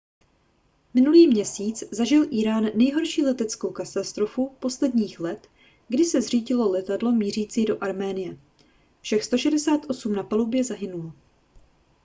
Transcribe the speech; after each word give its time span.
minulý 0.93 1.27
měsíc 1.27 1.83
zažil 1.91 2.33
írán 2.33 2.63
nejhorší 2.63 3.21
leteckou 3.21 3.69
katastrofu 3.71 4.55
posledních 4.59 5.19
let 5.19 5.47
kdy 5.87 6.03
se 6.05 6.21
zřítilo 6.21 6.69
letadlo 6.71 7.11
mířící 7.11 7.65
do 7.65 7.83
arménie 7.83 8.37
všech 9.01 9.23
168 9.23 9.89
osob 9.89 10.11
na 10.11 10.23
palubě 10.23 10.63
zahynulo 10.63 11.11